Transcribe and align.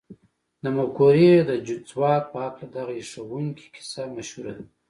د 0.63 0.65
مفکورې 0.75 1.33
د 1.49 1.51
ځواک 1.89 2.23
په 2.31 2.37
هکله 2.45 2.67
دغه 2.75 2.93
هيښوونکې 2.97 3.65
کيسه 3.75 4.01
مشهوره 4.15 4.53
ده. 4.57 4.63